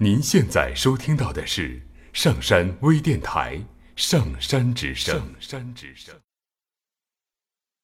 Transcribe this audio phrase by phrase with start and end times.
[0.00, 3.56] 您现在收听到的是上山微电台
[3.96, 5.16] 《上山之声》。
[5.18, 6.14] 上山之声。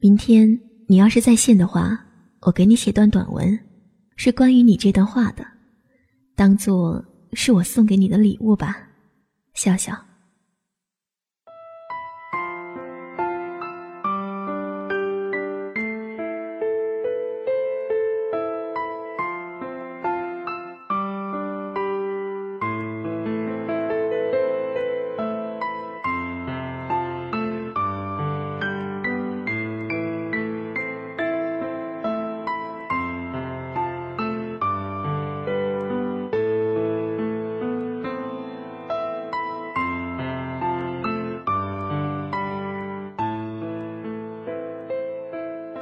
[0.00, 0.58] 明天
[0.88, 2.02] 你要是在线的话，
[2.40, 3.60] 我给你写段短文，
[4.16, 5.46] 是关于你这段话的，
[6.34, 8.88] 当做是我送给你的礼物吧，
[9.52, 10.07] 笑笑。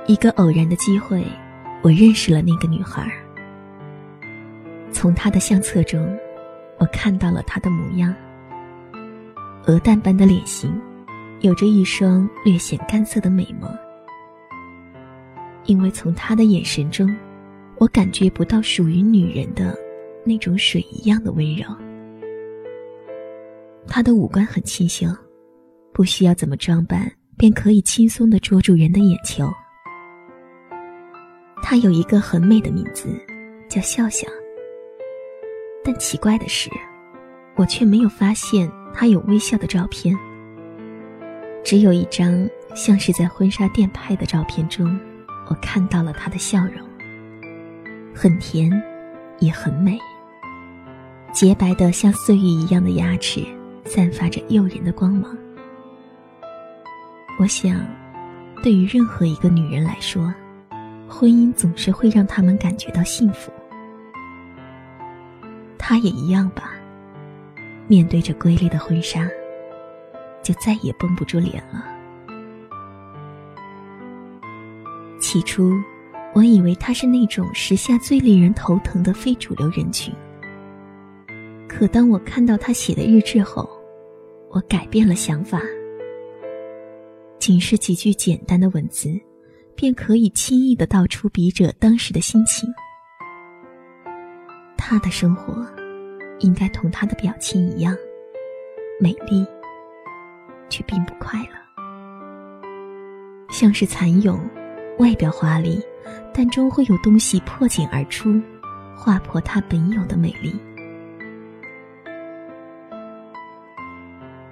[0.09, 1.25] 一个偶然的机会，
[1.83, 3.11] 我认识了那个女孩。
[4.93, 6.17] 从她的相册中，
[6.79, 8.15] 我看到了她的模样：
[9.67, 10.73] 鹅蛋般的脸型，
[11.41, 13.69] 有着一双略显干涩的美眸。
[15.65, 17.13] 因为从她的眼神中，
[17.77, 19.77] 我感觉不到属于女人的
[20.25, 21.67] 那种水一样的温柔。
[23.89, 25.09] 她的五官很清秀，
[25.93, 29.53] 不需要怎么装扮，便可以轻松的捉住人的眼球。
[31.69, 33.09] 她有一个很美的名字，
[33.69, 34.25] 叫笑笑。
[35.83, 36.71] 但奇怪的是，
[37.57, 40.17] 我却没有发现她有微笑的照片。
[41.65, 44.97] 只有一张像是在婚纱店拍的照片中，
[45.49, 46.89] 我看到了她的笑容，
[48.15, 48.71] 很甜，
[49.41, 49.99] 也很美。
[51.33, 53.45] 洁白的像碎玉一样的牙齿，
[53.85, 55.37] 散发着诱人的光芒。
[57.41, 57.85] 我想，
[58.63, 60.33] 对于任何一个女人来说，
[61.09, 63.51] 婚姻总是会让他们感觉到幸福，
[65.79, 66.75] 他也一样吧。
[67.89, 69.29] 面对着瑰丽的婚纱，
[70.43, 71.85] 就再也绷不住脸了。
[75.21, 75.73] 起初，
[76.35, 80.13] 我以为他是那种时下最令人头疼的非主流人群。
[81.69, 83.69] 可当我看到他写的日志后，
[84.51, 85.61] 我改变了想法。
[87.39, 89.09] 仅是几句简单的文字。
[89.77, 92.69] 便可以轻易的道出笔者当时的心情。
[94.77, 95.65] 他的生活，
[96.41, 97.95] 应该同他的表情一样，
[99.01, 99.47] 美丽，
[100.69, 101.51] 却并不快乐。
[103.51, 104.39] 像是蚕蛹，
[104.99, 105.81] 外表华丽，
[106.33, 108.41] 但终会有东西破茧而出，
[108.97, 110.55] 划破它本有的美丽。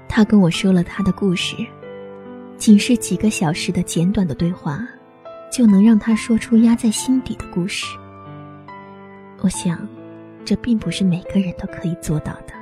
[0.08, 1.56] 他跟我说了他的故事，
[2.56, 4.86] 仅是几个小时的简短的对话。
[5.54, 7.86] 就能让他说出压在心底的故事。
[9.40, 9.86] 我想，
[10.44, 12.52] 这并不是每个人都可以做到的，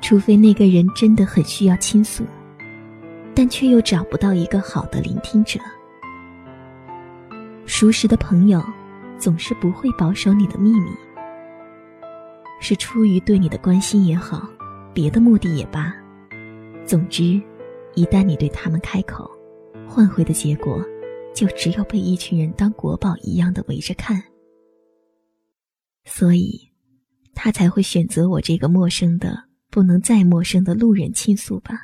[0.00, 2.22] 除非那个人真的很需要倾诉，
[3.34, 5.58] 但却又找不到一个好的聆听者。
[7.66, 8.62] 熟识的朋友
[9.18, 10.92] 总是不会保守你的秘密，
[12.60, 14.48] 是出于对你的关心也好，
[14.92, 15.92] 别的目的也罢，
[16.86, 17.42] 总之，
[17.94, 19.28] 一旦你对他们开口，
[19.88, 20.80] 换回的结果。
[21.34, 24.22] 就只有被一群人当国宝一样的围着看，
[26.04, 26.70] 所以，
[27.34, 29.36] 他才会选择我这个陌生的
[29.68, 31.74] 不能再陌生的路人倾诉吧。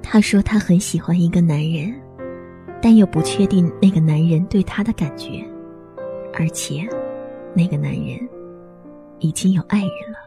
[0.00, 1.92] 他说他很喜欢一个男人，
[2.80, 5.44] 但又不确定那个男人对他的感觉，
[6.32, 6.88] 而且，
[7.54, 8.16] 那个男人。
[9.18, 10.18] 已经有爱人了，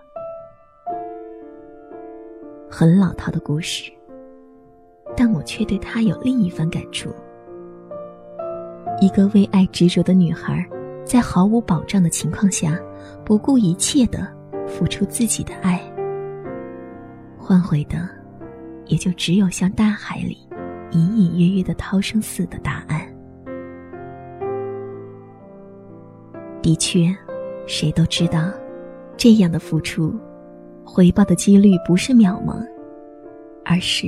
[2.69, 3.91] 很老套的故事，
[5.15, 7.09] 但我却对他有另一番感触。
[8.99, 10.67] 一个为爱执着的女孩，
[11.05, 12.77] 在毫无保障的情况下，
[13.23, 14.27] 不顾一切的
[14.67, 15.79] 付出自己的爱，
[17.37, 18.09] 换回的，
[18.87, 20.37] 也就只有像大海里
[20.91, 23.01] 隐隐约约的涛声似的答案。
[26.61, 27.15] 的确，
[27.67, 28.51] 谁都知道。
[29.19, 30.15] 这样的付出，
[30.85, 32.65] 回报的几率不是渺茫，
[33.65, 34.07] 而是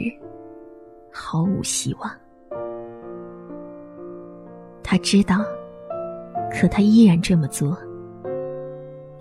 [1.12, 2.10] 毫无希望。
[4.82, 5.44] 他知道，
[6.50, 7.78] 可他依然这么做，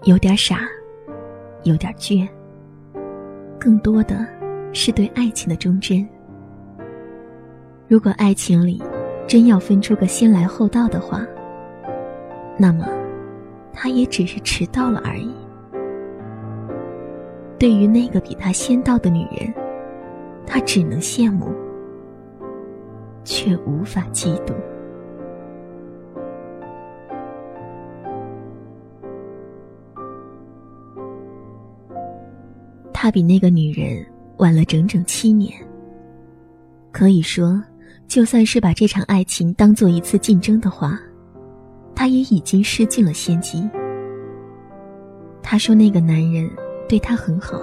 [0.05, 0.61] 有点傻，
[1.65, 2.29] 有点倔，
[3.59, 4.25] 更多的
[4.73, 6.09] 是对爱情的忠贞。
[7.89, 8.81] 如果爱情里
[9.27, 11.27] 真要分出个先来后到的话，
[12.57, 12.87] 那么
[13.73, 15.35] 他也只是迟到了而已。
[17.61, 19.53] 对于那个比他先到的女人，
[20.47, 21.55] 他只能羡慕，
[23.23, 24.55] 却无法嫉妒。
[32.95, 34.07] 他比那个女人
[34.39, 35.53] 晚了整整七年。
[36.91, 37.63] 可以说，
[38.09, 40.99] 就算是把这场爱情当做一次竞争的话，
[41.95, 43.69] 他也已经失尽了先机。
[45.43, 46.51] 他说那个男人
[46.91, 47.63] 对他很好，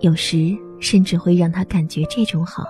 [0.00, 2.66] 有时甚至会让他感觉这种好，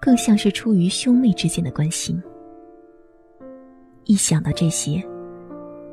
[0.00, 2.22] 更像是出于兄妹之间的关心。
[4.04, 5.04] 一想到这些，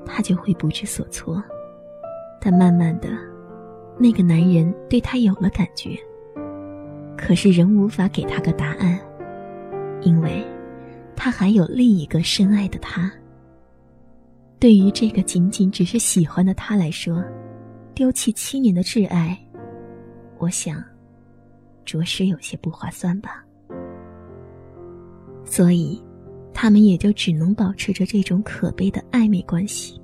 [0.06, 1.44] 他就会不知所措。
[2.40, 3.10] 但慢慢的，
[3.98, 5.98] 那个男人对他有了感觉，
[7.18, 9.00] 可是仍无法给他个答案。
[10.02, 10.46] 因为，
[11.16, 13.12] 他还有另一个深爱的他。
[14.60, 17.24] 对于这个仅仅只是喜欢的他来说，
[17.94, 19.38] 丢弃七年的挚爱，
[20.38, 20.84] 我想，
[21.86, 23.44] 着实有些不划算吧。
[25.46, 26.02] 所以，
[26.54, 30.02] 他们也就只能保持着这种可悲的暧昧关系。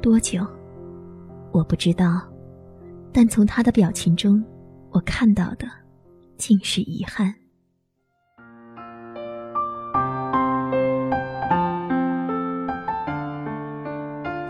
[0.00, 0.44] 多久，
[1.52, 2.22] 我不知道，
[3.12, 4.42] 但从他的表情中，
[4.90, 5.66] 我看到的，
[6.36, 7.32] 竟是遗憾。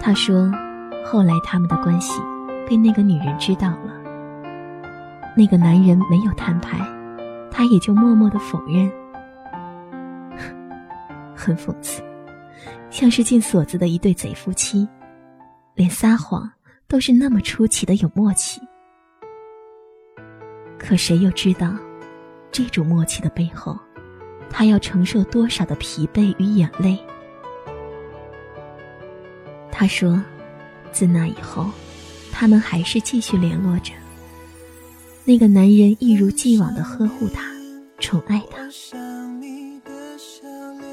[0.01, 0.51] 他说
[1.05, 2.21] ：“后来他们的关系
[2.69, 4.01] 被那个女人知道了。
[5.37, 6.79] 那个男人没有摊牌，
[7.51, 8.91] 他也就默默的否认。
[11.35, 12.03] 很讽刺，
[12.91, 14.89] 像是进锁子的一对贼夫妻，
[15.75, 16.51] 连撒谎
[16.87, 18.61] 都是那么出奇的有默契。
[20.79, 21.73] 可谁又知道，
[22.51, 23.79] 这种默契的背后，
[24.51, 26.99] 他要承受多少的疲惫与眼泪？”
[29.73, 30.23] 他说
[30.93, 31.71] ：“自那以后，
[32.31, 33.93] 他们还是继续联络着。
[35.25, 37.43] 那个男人一如既往的呵护她，
[37.99, 38.69] 宠爱她。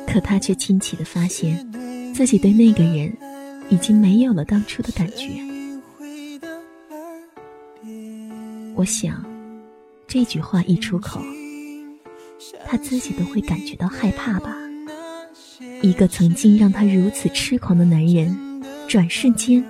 [0.08, 1.70] 可他却惊奇的发现，
[2.16, 3.16] 自己对那个人
[3.70, 5.28] 已经没有了当初的感觉。
[8.76, 9.24] 我想，
[10.08, 11.22] 这句话一出口，
[12.66, 14.56] 他自己都会感觉到害怕吧。
[15.82, 18.36] 一个曾经让他如此痴狂的男人。”
[18.90, 19.64] 转瞬间，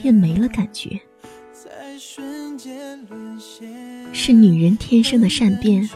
[0.00, 0.98] 便没了感觉。
[4.12, 5.88] 是女人天生的善变，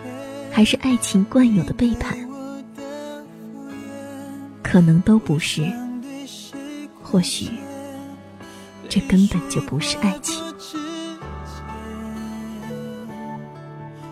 [0.51, 2.17] 还是爱情惯有的背叛？
[4.63, 5.63] 可能都不是。
[7.03, 7.49] 或许，
[8.89, 10.43] 这根本就不是爱情。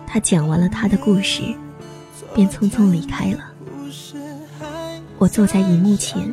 [0.07, 1.43] 他讲完了他的故事，
[2.33, 3.51] 便匆匆离开了。
[5.19, 6.31] 我坐在荧幕前，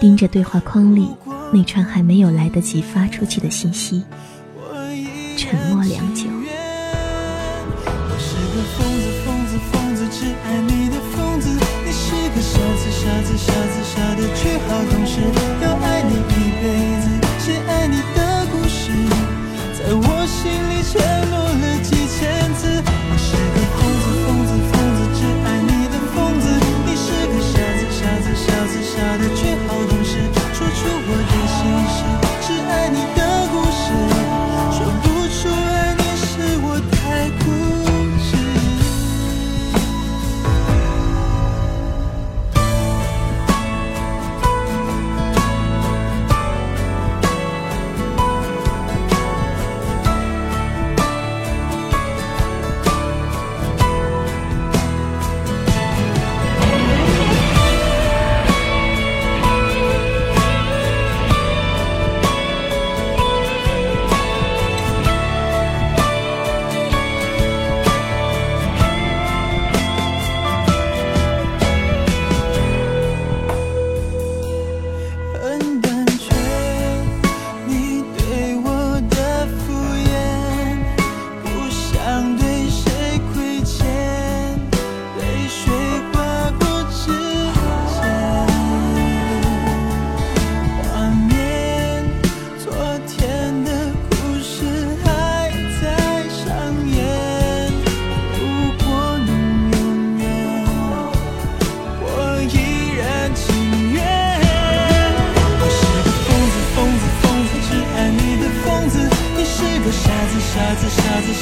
[0.00, 1.10] 盯着对话框里。
[1.50, 4.04] 那串还没有来得及发出去的信息，
[5.36, 6.24] 沉默良久。
[7.80, 11.48] 我是个疯子，疯子，疯子，只爱你的疯子。
[11.48, 15.47] 你是个傻子，傻子，傻子，傻的却好懂事。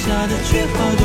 [0.07, 0.96] 下的句号。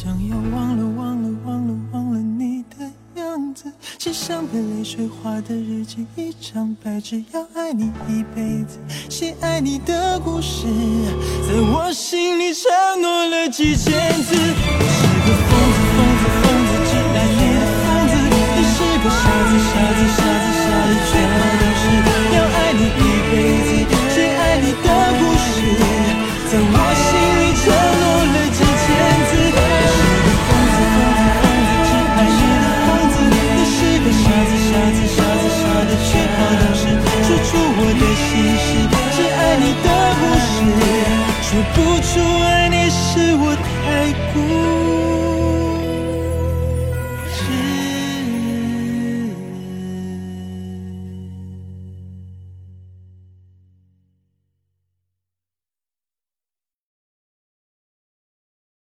[0.00, 3.64] 想要忘了忘了忘了忘了你的样子，
[3.98, 8.78] 写上被泪水画的日记，一张白纸，要爱你一辈子，
[9.10, 10.66] 写爱你的故事，
[11.48, 12.70] 在我心里承
[13.02, 14.36] 诺了几千次。
[14.36, 16.07] 我是个疯子。